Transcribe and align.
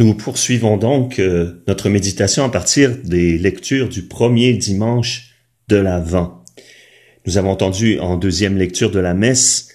Nous 0.00 0.14
poursuivons 0.14 0.78
donc 0.78 1.18
euh, 1.18 1.62
notre 1.68 1.90
méditation 1.90 2.42
à 2.42 2.48
partir 2.48 2.96
des 3.04 3.36
lectures 3.36 3.90
du 3.90 4.00
premier 4.00 4.54
dimanche 4.54 5.34
de 5.68 5.76
l'Avent. 5.76 6.42
Nous 7.26 7.36
avons 7.36 7.50
entendu 7.50 7.98
en 7.98 8.16
deuxième 8.16 8.56
lecture 8.56 8.90
de 8.90 8.98
la 8.98 9.12
messe 9.12 9.68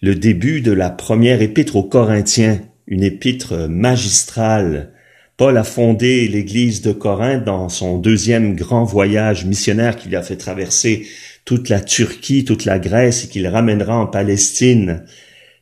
le 0.00 0.14
début 0.14 0.62
de 0.62 0.72
la 0.72 0.88
première 0.88 1.42
épître 1.42 1.76
aux 1.76 1.82
Corinthiens, 1.82 2.62
une 2.86 3.02
épître 3.02 3.68
magistrale. 3.68 4.94
Paul 5.36 5.58
a 5.58 5.64
fondé 5.64 6.26
l'église 6.26 6.80
de 6.80 6.92
Corinthe 6.92 7.44
dans 7.44 7.68
son 7.68 7.98
deuxième 7.98 8.56
grand 8.56 8.84
voyage 8.84 9.44
missionnaire 9.44 9.96
qui 9.96 10.08
lui 10.08 10.16
a 10.16 10.22
fait 10.22 10.36
traverser 10.36 11.06
toute 11.44 11.68
la 11.68 11.80
Turquie, 11.80 12.46
toute 12.46 12.64
la 12.64 12.78
Grèce 12.78 13.26
et 13.26 13.28
qu'il 13.28 13.46
ramènera 13.46 13.98
en 13.98 14.06
Palestine. 14.06 15.04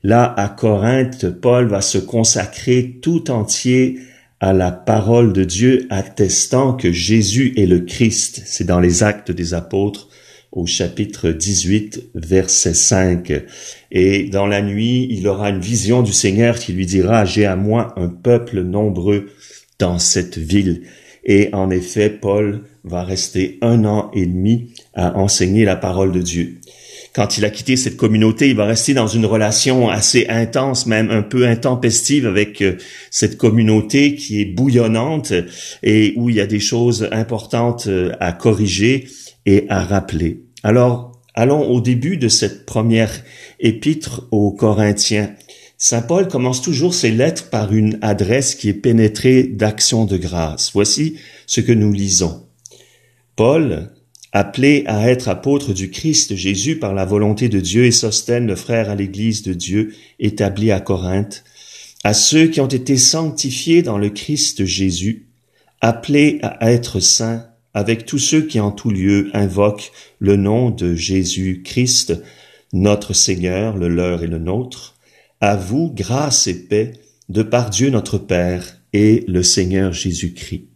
Là, 0.04 0.34
à 0.36 0.50
Corinthe, 0.50 1.30
Paul 1.30 1.66
va 1.66 1.80
se 1.80 1.96
consacrer 1.96 2.98
tout 3.00 3.30
entier 3.30 4.00
à 4.38 4.52
la 4.52 4.70
parole 4.70 5.32
de 5.32 5.44
Dieu 5.44 5.86
attestant 5.88 6.74
que 6.74 6.92
Jésus 6.92 7.54
est 7.56 7.64
le 7.64 7.80
Christ. 7.80 8.42
C'est 8.44 8.66
dans 8.66 8.80
les 8.80 9.02
actes 9.02 9.32
des 9.32 9.54
apôtres 9.54 10.10
au 10.52 10.66
chapitre 10.66 11.30
18, 11.30 12.10
verset 12.14 12.74
5. 12.74 13.32
Et 13.92 14.24
dans 14.24 14.46
la 14.46 14.60
nuit, 14.60 15.08
il 15.10 15.26
aura 15.26 15.48
une 15.48 15.60
vision 15.60 16.02
du 16.02 16.12
Seigneur 16.12 16.58
qui 16.58 16.74
lui 16.74 16.84
dira, 16.84 17.24
j'ai 17.24 17.46
à 17.46 17.56
moi 17.56 17.94
un 17.96 18.08
peuple 18.08 18.60
nombreux 18.60 19.30
dans 19.78 19.98
cette 19.98 20.36
ville. 20.36 20.82
Et 21.24 21.48
en 21.54 21.70
effet, 21.70 22.10
Paul 22.10 22.64
va 22.84 23.04
rester 23.04 23.56
un 23.62 23.86
an 23.86 24.10
et 24.12 24.26
demi 24.26 24.74
à 24.92 25.16
enseigner 25.16 25.64
la 25.64 25.76
parole 25.76 26.12
de 26.12 26.20
Dieu 26.20 26.60
quand 27.14 27.38
il 27.38 27.44
a 27.44 27.50
quitté 27.50 27.76
cette 27.76 27.96
communauté, 27.96 28.50
il 28.50 28.56
va 28.56 28.64
rester 28.64 28.92
dans 28.92 29.06
une 29.06 29.24
relation 29.24 29.88
assez 29.88 30.26
intense, 30.28 30.86
même 30.86 31.10
un 31.10 31.22
peu 31.22 31.46
intempestive 31.46 32.26
avec 32.26 32.60
euh, 32.60 32.76
cette 33.10 33.38
communauté 33.38 34.16
qui 34.16 34.40
est 34.40 34.44
bouillonnante 34.44 35.32
et 35.84 36.12
où 36.16 36.28
il 36.28 36.36
y 36.36 36.40
a 36.40 36.46
des 36.46 36.58
choses 36.58 37.08
importantes 37.12 37.86
euh, 37.86 38.12
à 38.18 38.32
corriger 38.32 39.06
et 39.46 39.66
à 39.68 39.84
rappeler. 39.84 40.42
Alors, 40.64 41.12
allons 41.34 41.70
au 41.70 41.80
début 41.80 42.16
de 42.16 42.28
cette 42.28 42.66
première 42.66 43.12
épître 43.60 44.26
aux 44.32 44.50
Corinthiens. 44.50 45.34
Saint 45.78 46.02
Paul 46.02 46.26
commence 46.26 46.62
toujours 46.62 46.94
ses 46.94 47.12
lettres 47.12 47.48
par 47.48 47.72
une 47.72 47.96
adresse 48.02 48.56
qui 48.56 48.68
est 48.68 48.74
pénétrée 48.74 49.44
d'actions 49.44 50.04
de 50.04 50.16
grâce. 50.16 50.72
Voici 50.74 51.18
ce 51.46 51.60
que 51.60 51.72
nous 51.72 51.92
lisons. 51.92 52.42
Paul, 53.36 53.93
appelé 54.34 54.82
à 54.86 55.08
être 55.08 55.28
apôtre 55.28 55.72
du 55.72 55.90
Christ 55.90 56.34
Jésus 56.34 56.76
par 56.80 56.92
la 56.92 57.04
volonté 57.04 57.48
de 57.48 57.60
Dieu 57.60 57.84
et 57.84 57.92
Sostène, 57.92 58.48
le 58.48 58.56
frère 58.56 58.90
à 58.90 58.96
l'église 58.96 59.42
de 59.42 59.54
Dieu 59.54 59.94
établi 60.18 60.72
à 60.72 60.80
Corinthe, 60.80 61.44
à 62.02 62.14
ceux 62.14 62.48
qui 62.48 62.60
ont 62.60 62.66
été 62.66 62.96
sanctifiés 62.96 63.82
dans 63.82 63.96
le 63.96 64.10
Christ 64.10 64.64
Jésus, 64.64 65.28
appelés 65.80 66.40
à 66.42 66.72
être 66.72 66.98
saints 66.98 67.46
avec 67.74 68.06
tous 68.06 68.18
ceux 68.18 68.42
qui 68.42 68.58
en 68.58 68.72
tout 68.72 68.90
lieu 68.90 69.30
invoquent 69.34 69.92
le 70.18 70.34
nom 70.36 70.70
de 70.70 70.94
Jésus 70.94 71.62
Christ, 71.64 72.20
notre 72.72 73.12
Seigneur, 73.12 73.76
le 73.76 73.88
leur 73.88 74.24
et 74.24 74.28
le 74.28 74.38
nôtre, 74.38 74.96
à 75.40 75.54
vous 75.54 75.92
grâce 75.94 76.48
et 76.48 76.66
paix 76.66 76.92
de 77.28 77.42
par 77.42 77.70
Dieu 77.70 77.88
notre 77.88 78.18
Père 78.18 78.80
et 78.92 79.24
le 79.28 79.44
Seigneur 79.44 79.92
Jésus-Christ. 79.92 80.73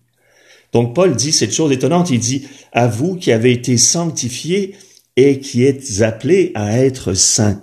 Donc 0.73 0.95
Paul 0.95 1.17
dit 1.17 1.33
cette 1.33 1.55
chose 1.55 1.73
étonnante, 1.73 2.11
il 2.11 2.21
dit, 2.21 2.47
à 2.73 2.87
vous 2.87 3.17
qui 3.17 3.33
avez 3.33 3.53
été 3.53 3.77
sanctifiés 3.77 4.75
et 5.17 5.41
qui 5.41 5.65
êtes 5.65 6.03
appelés 6.03 6.53
à 6.55 6.79
être 6.79 7.15
saints. 7.15 7.63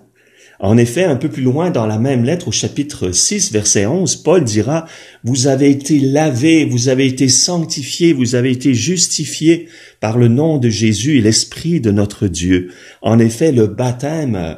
En 0.59 0.77
effet, 0.77 1.03
un 1.03 1.17
peu 1.17 1.29
plus 1.29 1.43
loin 1.43 1.69
dans 1.69 1.85
la 1.85 1.99
même 1.99 2.23
lettre 2.23 2.47
au 2.47 2.51
chapitre 2.51 3.11
6, 3.11 3.51
verset 3.51 3.85
11, 3.85 4.15
Paul 4.17 4.43
dira, 4.43 4.85
vous 5.23 5.47
avez 5.47 5.69
été 5.69 5.99
lavés, 5.99 6.65
vous 6.65 6.87
avez 6.87 7.05
été 7.05 7.27
sanctifiés, 7.27 8.13
vous 8.13 8.35
avez 8.35 8.51
été 8.51 8.73
justifiés 8.73 9.67
par 9.99 10.17
le 10.17 10.29
nom 10.29 10.57
de 10.57 10.69
Jésus 10.69 11.17
et 11.17 11.21
l'Esprit 11.21 11.81
de 11.81 11.91
notre 11.91 12.27
Dieu. 12.27 12.71
En 13.01 13.19
effet, 13.19 13.51
le 13.51 13.67
baptême 13.67 14.57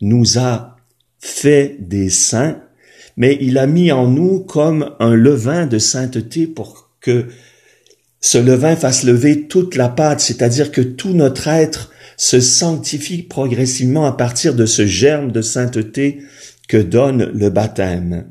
nous 0.00 0.38
a 0.38 0.76
fait 1.18 1.76
des 1.80 2.08
saints, 2.08 2.60
mais 3.16 3.36
il 3.40 3.58
a 3.58 3.66
mis 3.66 3.90
en 3.90 4.06
nous 4.06 4.40
comme 4.40 4.94
un 5.00 5.14
levain 5.14 5.66
de 5.66 5.78
sainteté 5.78 6.46
pour 6.46 6.90
que 7.00 7.26
ce 8.22 8.38
levain 8.38 8.76
fasse 8.76 9.02
lever 9.02 9.48
toute 9.48 9.74
la 9.74 9.88
pâte, 9.88 10.20
c'est-à-dire 10.20 10.70
que 10.70 10.80
tout 10.80 11.12
notre 11.12 11.48
être 11.48 11.90
se 12.16 12.40
sanctifie 12.40 13.22
progressivement 13.22 14.06
à 14.06 14.12
partir 14.12 14.54
de 14.54 14.64
ce 14.64 14.86
germe 14.86 15.32
de 15.32 15.42
sainteté 15.42 16.22
que 16.68 16.76
donne 16.76 17.30
le 17.34 17.50
baptême. 17.50 18.28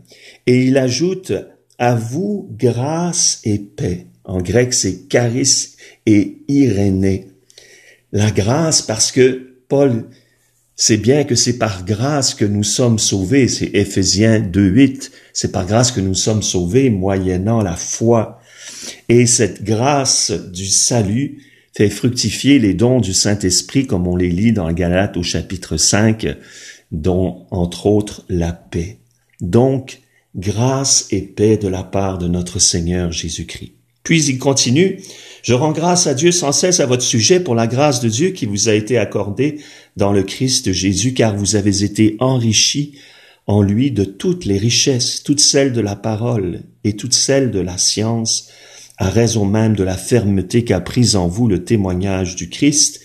Et 0.47 0.63
il 0.63 0.77
ajoute 0.77 1.33
à 1.77 1.93
vous 1.93 2.49
grâce 2.57 3.41
et 3.43 3.59
paix. 3.59 4.07
En 4.23 4.41
grec, 4.41 4.73
c'est 4.73 5.11
charis 5.11 5.75
et 6.05 6.37
irénée. 6.47 7.27
La 8.13 8.31
grâce 8.31 8.81
parce 8.81 9.11
que 9.11 9.55
Paul 9.67 10.05
sait 10.81 10.97
bien 10.97 11.25
que 11.25 11.35
c'est 11.35 11.59
par 11.59 11.85
grâce 11.85 12.33
que 12.33 12.43
nous 12.43 12.63
sommes 12.63 12.97
sauvés. 12.97 13.47
C'est 13.47 13.69
Ephésiens 13.75 14.39
2.8. 14.39 15.11
C'est 15.31 15.51
par 15.51 15.67
grâce 15.67 15.91
que 15.91 16.01
nous 16.01 16.15
sommes 16.15 16.41
sauvés 16.41 16.89
moyennant 16.89 17.61
la 17.61 17.75
foi. 17.75 18.41
Et 19.07 19.27
cette 19.27 19.63
grâce 19.63 20.31
du 20.31 20.65
salut 20.65 21.43
fait 21.77 21.91
fructifier 21.91 22.57
les 22.57 22.73
dons 22.73 22.99
du 22.99 23.13
Saint-Esprit 23.13 23.85
comme 23.85 24.07
on 24.07 24.15
les 24.15 24.31
lit 24.31 24.53
dans 24.53 24.71
Galates 24.71 25.17
au 25.17 25.23
chapitre 25.23 25.77
5, 25.77 26.27
dont 26.91 27.45
entre 27.51 27.85
autres 27.85 28.25
la 28.27 28.51
paix. 28.51 28.97
Donc, 29.39 30.01
grâce 30.35 31.05
et 31.11 31.21
paix 31.21 31.57
de 31.57 31.67
la 31.67 31.83
part 31.83 32.17
de 32.17 32.27
notre 32.27 32.57
Seigneur 32.57 33.11
Jésus-Christ. 33.11 33.73
Puis 34.03 34.25
il 34.25 34.39
continue, 34.39 34.99
Je 35.43 35.53
rends 35.53 35.71
grâce 35.71 36.07
à 36.07 36.13
Dieu 36.13 36.31
sans 36.31 36.51
cesse 36.51 36.79
à 36.79 36.85
votre 36.85 37.03
sujet 37.03 37.39
pour 37.39 37.55
la 37.55 37.67
grâce 37.67 37.99
de 37.99 38.09
Dieu 38.09 38.29
qui 38.29 38.45
vous 38.45 38.69
a 38.69 38.73
été 38.73 38.97
accordée 38.97 39.59
dans 39.97 40.11
le 40.11 40.23
Christ 40.23 40.71
Jésus, 40.71 41.13
car 41.13 41.35
vous 41.35 41.55
avez 41.55 41.83
été 41.83 42.15
enrichis 42.19 42.97
en 43.47 43.61
lui 43.61 43.91
de 43.91 44.03
toutes 44.03 44.45
les 44.45 44.57
richesses, 44.57 45.23
toutes 45.23 45.39
celles 45.39 45.73
de 45.73 45.81
la 45.81 45.95
parole 45.95 46.63
et 46.83 46.95
toutes 46.95 47.13
celles 47.13 47.51
de 47.51 47.59
la 47.59 47.77
science, 47.77 48.49
à 48.97 49.09
raison 49.09 49.45
même 49.45 49.75
de 49.75 49.83
la 49.83 49.97
fermeté 49.97 50.63
qu'a 50.63 50.79
prise 50.79 51.15
en 51.15 51.27
vous 51.27 51.47
le 51.47 51.63
témoignage 51.63 52.35
du 52.35 52.49
Christ, 52.49 53.01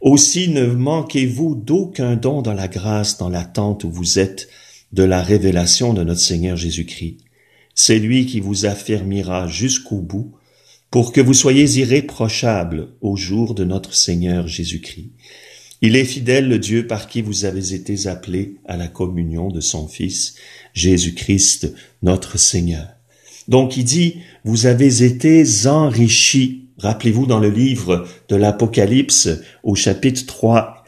aussi 0.00 0.48
ne 0.48 0.66
manquez-vous 0.66 1.54
d'aucun 1.54 2.16
don 2.16 2.42
dans 2.42 2.54
la 2.54 2.68
grâce, 2.68 3.18
dans 3.18 3.28
l'attente 3.28 3.84
où 3.84 3.90
vous 3.90 4.18
êtes 4.18 4.48
de 4.92 5.02
la 5.02 5.22
révélation 5.22 5.94
de 5.94 6.04
notre 6.04 6.20
Seigneur 6.20 6.56
Jésus-Christ. 6.56 7.18
C'est 7.74 7.98
lui 7.98 8.26
qui 8.26 8.40
vous 8.40 8.66
affermira 8.66 9.48
jusqu'au 9.48 10.00
bout 10.00 10.32
pour 10.90 11.12
que 11.12 11.20
vous 11.20 11.34
soyez 11.34 11.64
irréprochables 11.78 12.88
au 13.00 13.16
jour 13.16 13.54
de 13.54 13.64
notre 13.64 13.94
Seigneur 13.94 14.46
Jésus-Christ. 14.46 15.10
Il 15.84 15.96
est 15.96 16.04
fidèle 16.04 16.48
le 16.48 16.60
Dieu 16.60 16.86
par 16.86 17.08
qui 17.08 17.22
vous 17.22 17.44
avez 17.44 17.74
été 17.74 18.06
appelés 18.06 18.54
à 18.66 18.76
la 18.76 18.86
communion 18.86 19.48
de 19.48 19.60
son 19.60 19.88
Fils, 19.88 20.36
Jésus-Christ, 20.74 21.74
notre 22.04 22.38
Seigneur. 22.38 22.86
Donc 23.48 23.76
il 23.76 23.82
dit, 23.82 24.18
vous 24.44 24.66
avez 24.66 25.02
été 25.02 25.44
enrichis. 25.66 26.68
Rappelez-vous 26.78 27.26
dans 27.26 27.40
le 27.40 27.50
livre 27.50 28.06
de 28.28 28.36
l'Apocalypse 28.36 29.28
au 29.64 29.74
chapitre 29.74 30.24
3, 30.24 30.84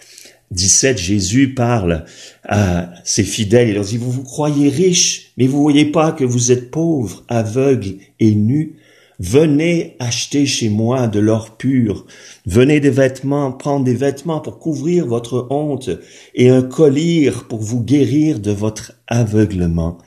17, 0.53 0.97
Jésus 0.97 1.55
parle 1.55 2.05
à 2.45 2.93
ses 3.03 3.25
fidèles. 3.25 3.71
Il 3.71 3.75
leur 3.75 3.85
dit, 3.85 3.97
vous 3.97 4.13
vous 4.13 4.23
croyez 4.23 4.69
riches, 4.69 5.33
mais 5.37 5.49
vous 5.49 5.61
voyez 5.61 5.87
pas 5.87 6.13
que 6.13 6.23
vous 6.23 6.53
êtes 6.53 6.71
pauvres, 6.71 7.25
aveugles 7.27 7.97
et 8.21 8.37
nus. 8.37 8.77
Venez 9.21 9.97
acheter 10.01 10.45
chez 10.45 10.69
moi 10.69 11.07
de 11.07 11.21
l'or 11.21 11.57
pur. 11.57 12.07
Venez 12.47 12.81
des 12.81 12.91
vêtements, 12.91 13.53
prendre 13.53 13.85
des 13.85 13.95
vêtements 13.95 14.41
pour 14.41 14.59
couvrir 14.59 15.07
votre 15.07 15.47
honte 15.51 15.91
et 16.35 16.49
un 16.49 16.63
collier 16.63 17.31
pour 17.49 17.61
vous 17.61 17.83
guérir 17.83 18.41
de 18.41 18.51
votre 18.51 18.93
aveuglement. 19.07 19.99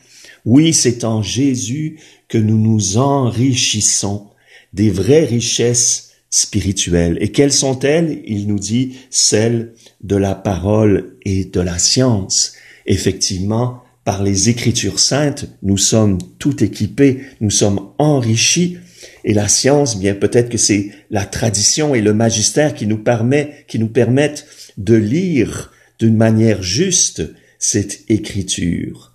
Oui, 0.45 0.73
c'est 0.73 1.03
en 1.03 1.21
Jésus 1.21 1.99
que 2.27 2.37
nous 2.37 2.57
nous 2.57 2.97
enrichissons 2.97 4.27
des 4.73 4.89
vraies 4.89 5.25
richesses 5.25 6.11
spirituelles. 6.29 7.17
Et 7.21 7.31
quelles 7.31 7.53
sont-elles? 7.53 8.21
Il 8.25 8.47
nous 8.47 8.59
dit 8.59 8.97
celles 9.09 9.73
de 10.01 10.15
la 10.15 10.35
parole 10.35 11.17
et 11.23 11.45
de 11.45 11.61
la 11.61 11.79
science. 11.79 12.53
Effectivement, 12.85 13.83
par 14.03 14.23
les 14.23 14.49
Écritures 14.49 14.99
saintes, 14.99 15.49
nous 15.63 15.77
sommes 15.77 16.17
tout 16.39 16.63
équipés, 16.63 17.21
nous 17.41 17.49
sommes 17.49 17.89
enrichis. 17.97 18.77
Et 19.23 19.33
la 19.33 19.47
science, 19.47 19.99
bien 19.99 20.15
peut-être 20.15 20.49
que 20.49 20.57
c'est 20.57 20.89
la 21.09 21.25
tradition 21.25 21.95
et 21.95 22.01
le 22.01 22.13
magistère 22.13 22.73
qui 22.73 22.87
nous 22.87 22.97
permet, 22.97 23.65
qui 23.67 23.79
nous 23.79 23.89
permettent 23.89 24.45
de 24.77 24.95
lire 24.95 25.71
d'une 25.99 26.15
manière 26.15 26.61
juste 26.61 27.23
cette 27.59 28.01
écriture. 28.09 29.13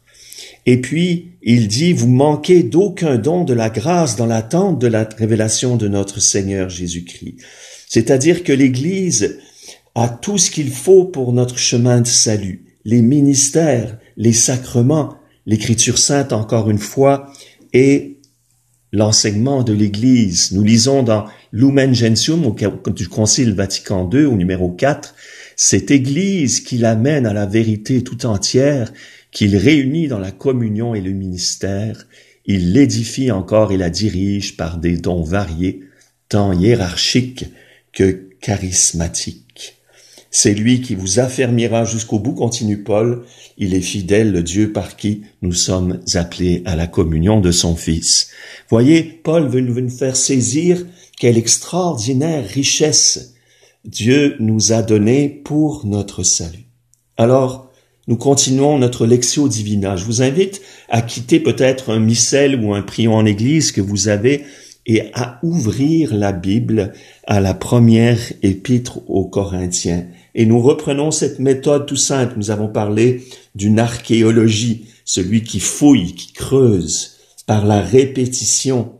Et 0.66 0.80
puis, 0.80 1.32
il 1.42 1.66
dit, 1.66 1.92
vous 1.92 2.08
manquez 2.08 2.62
d'aucun 2.62 3.16
don 3.16 3.44
de 3.44 3.54
la 3.54 3.70
grâce 3.70 4.16
dans 4.16 4.26
l'attente 4.26 4.80
de 4.80 4.86
la 4.86 5.08
révélation 5.18 5.76
de 5.76 5.88
notre 5.88 6.20
Seigneur 6.20 6.68
Jésus-Christ. 6.68 7.36
C'est-à-dire 7.88 8.44
que 8.44 8.52
l'Église 8.52 9.38
a 9.94 10.08
tout 10.08 10.38
ce 10.38 10.50
qu'il 10.50 10.70
faut 10.70 11.04
pour 11.04 11.32
notre 11.32 11.58
chemin 11.58 12.00
de 12.00 12.06
salut. 12.06 12.64
Les 12.84 13.02
ministères, 13.02 13.98
les 14.16 14.32
sacrements, 14.32 15.16
l'écriture 15.46 15.98
sainte 15.98 16.32
encore 16.32 16.70
une 16.70 16.78
fois, 16.78 17.32
et 17.72 18.18
l'enseignement 18.92 19.62
de 19.62 19.72
l'Église. 19.72 20.52
Nous 20.52 20.62
lisons 20.62 21.02
dans 21.02 21.26
Lumen 21.52 21.94
Gentium 21.94 22.54
du 22.94 23.08
Concile 23.08 23.54
Vatican 23.54 24.08
II 24.12 24.24
au 24.24 24.36
numéro 24.36 24.70
4, 24.70 25.14
cette 25.56 25.90
Église 25.90 26.60
qui 26.60 26.78
l'amène 26.78 27.26
à 27.26 27.32
la 27.32 27.46
vérité 27.46 28.04
tout 28.04 28.26
entière, 28.26 28.92
qu'il 29.30 29.56
réunit 29.56 30.08
dans 30.08 30.18
la 30.18 30.30
communion 30.30 30.94
et 30.94 31.00
le 31.00 31.12
ministère, 31.12 32.06
il 32.44 32.72
l'édifie 32.72 33.30
encore 33.30 33.72
et 33.72 33.76
la 33.76 33.88
dirige 33.88 34.56
par 34.56 34.78
des 34.78 34.96
dons 34.96 35.22
variés, 35.22 35.80
tant 36.28 36.52
hiérarchiques 36.52 37.46
que 37.92 38.28
charismatiques. 38.40 39.81
C'est 40.34 40.54
lui 40.54 40.80
qui 40.80 40.94
vous 40.94 41.20
affermira 41.20 41.84
jusqu'au 41.84 42.18
bout, 42.18 42.32
continue 42.32 42.82
Paul. 42.82 43.22
Il 43.58 43.74
est 43.74 43.82
fidèle, 43.82 44.32
le 44.32 44.42
Dieu 44.42 44.72
par 44.72 44.96
qui 44.96 45.24
nous 45.42 45.52
sommes 45.52 46.00
appelés 46.14 46.62
à 46.64 46.74
la 46.74 46.86
communion 46.86 47.38
de 47.38 47.50
son 47.50 47.76
Fils. 47.76 48.30
Voyez, 48.70 49.02
Paul 49.02 49.46
veut 49.46 49.60
nous 49.60 49.90
faire 49.90 50.16
saisir 50.16 50.86
quelle 51.18 51.36
extraordinaire 51.36 52.48
richesse 52.48 53.34
Dieu 53.84 54.36
nous 54.40 54.72
a 54.72 54.80
donnée 54.80 55.28
pour 55.28 55.84
notre 55.84 56.22
salut. 56.22 56.64
Alors, 57.18 57.70
nous 58.08 58.16
continuons 58.16 58.78
notre 58.78 59.04
lectio 59.04 59.48
divina. 59.48 59.96
Je 59.96 60.06
vous 60.06 60.22
invite 60.22 60.62
à 60.88 61.02
quitter 61.02 61.40
peut-être 61.40 61.90
un 61.90 62.00
missel 62.00 62.58
ou 62.64 62.72
un 62.72 62.80
prion 62.80 63.16
en 63.16 63.26
église 63.26 63.70
que 63.70 63.82
vous 63.82 64.08
avez 64.08 64.44
et 64.86 65.10
à 65.12 65.38
ouvrir 65.42 66.14
la 66.14 66.32
Bible 66.32 66.94
à 67.26 67.40
la 67.40 67.52
première 67.52 68.18
épître 68.42 68.98
aux 69.08 69.26
Corinthiens. 69.26 70.06
Et 70.34 70.46
nous 70.46 70.60
reprenons 70.60 71.10
cette 71.10 71.38
méthode 71.38 71.86
tout 71.86 71.96
simple. 71.96 72.34
Nous 72.36 72.50
avons 72.50 72.68
parlé 72.68 73.24
d'une 73.54 73.78
archéologie, 73.78 74.86
celui 75.04 75.42
qui 75.42 75.60
fouille, 75.60 76.14
qui 76.14 76.32
creuse 76.32 77.18
par 77.46 77.66
la 77.66 77.80
répétition 77.80 78.92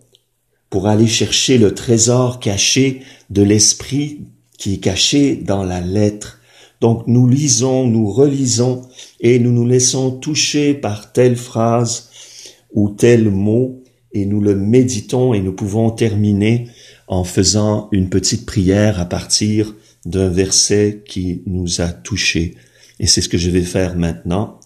pour 0.69 0.89
aller 0.89 1.07
chercher 1.07 1.59
le 1.59 1.75
trésor 1.75 2.41
caché 2.41 3.03
de 3.31 3.43
l'esprit 3.43 4.21
qui 4.59 4.75
est 4.75 4.79
caché 4.79 5.37
dans 5.37 5.65
la 5.65 5.81
lettre. 5.81 6.41
Donc 6.81 7.07
nous 7.07 7.29
lisons, 7.29 7.87
nous 7.87 8.11
relisons 8.11 8.83
et 9.21 9.39
nous 9.39 9.53
nous 9.53 9.67
laissons 9.67 10.11
toucher 10.11 10.75
par 10.75 11.13
telle 11.13 11.37
phrase 11.37 12.11
ou 12.73 12.89
tel 12.89 13.31
mot 13.31 13.83
et 14.13 14.27
nous 14.27 14.41
le 14.41 14.55
méditons 14.57 15.35
et 15.35 15.41
nous 15.41 15.53
pouvons 15.53 15.91
terminer 15.91 16.69
en 17.07 17.25
faisant 17.25 17.89
une 17.93 18.09
petite 18.09 18.47
prière 18.47 19.01
à 19.01 19.05
partir 19.05 19.75
d'un 20.05 20.29
verset 20.29 21.03
qui 21.07 21.43
nous 21.47 21.81
a 21.81 21.89
touchés. 21.89 22.55
Et 23.01 23.07
c'est 23.07 23.21
ce 23.21 23.29
que 23.29 23.39
je 23.39 23.51
vais 23.51 23.63
faire 23.63 23.97
maintenant. 23.97 24.61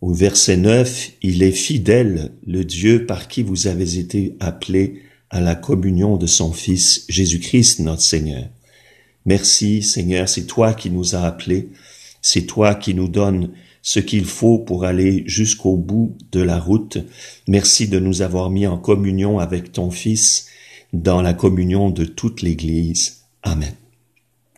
Au 0.00 0.12
verset 0.12 0.56
9, 0.56 1.12
il 1.22 1.42
est 1.42 1.52
fidèle, 1.52 2.32
le 2.46 2.64
Dieu 2.64 3.06
par 3.06 3.26
qui 3.28 3.42
vous 3.42 3.66
avez 3.66 3.98
été 3.98 4.36
appelés 4.38 5.02
à 5.30 5.40
la 5.40 5.54
communion 5.54 6.16
de 6.16 6.26
son 6.26 6.52
Fils 6.52 7.06
Jésus-Christ 7.08 7.80
notre 7.80 8.02
Seigneur. 8.02 8.44
Merci 9.24 9.82
Seigneur, 9.82 10.28
c'est 10.28 10.46
toi 10.46 10.74
qui 10.74 10.90
nous 10.90 11.14
as 11.14 11.22
appelés, 11.22 11.70
c'est 12.20 12.46
toi 12.46 12.74
qui 12.74 12.94
nous 12.94 13.08
donnes 13.08 13.50
ce 13.82 14.00
qu'il 14.00 14.24
faut 14.24 14.58
pour 14.58 14.84
aller 14.84 15.24
jusqu'au 15.26 15.76
bout 15.76 16.16
de 16.32 16.40
la 16.40 16.58
route. 16.58 16.98
Merci 17.48 17.88
de 17.88 17.98
nous 17.98 18.22
avoir 18.22 18.50
mis 18.50 18.66
en 18.66 18.78
communion 18.78 19.38
avec 19.38 19.72
ton 19.72 19.90
Fils 19.90 20.46
dans 20.92 21.22
la 21.22 21.34
communion 21.34 21.90
de 21.90 22.04
toute 22.04 22.42
l'Église. 22.42 23.24
Amen. 23.42 23.74